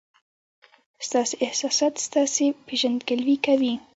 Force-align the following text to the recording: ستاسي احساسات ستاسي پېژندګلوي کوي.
ستاسي 1.07 1.35
احساسات 1.45 1.93
ستاسي 2.07 2.47
پېژندګلوي 2.65 3.37
کوي. 3.45 3.73